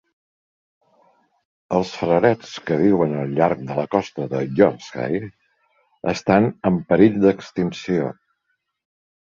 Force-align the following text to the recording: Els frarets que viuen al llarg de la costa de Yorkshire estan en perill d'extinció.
Els 1.79 1.91
frarets 1.97 2.55
que 2.71 2.79
viuen 2.81 3.13
al 3.19 3.35
llarg 3.41 3.63
de 3.69 3.77
la 3.81 3.85
costa 3.93 4.27
de 4.35 4.43
Yorkshire 4.63 5.31
estan 6.17 6.51
en 6.73 6.83
perill 6.93 7.23
d'extinció. 7.29 8.15